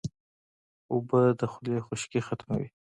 اوبه 0.93 1.21
د 1.39 1.41
خولې 1.51 1.77
خشکي 1.85 2.19
ختموي 2.27 2.67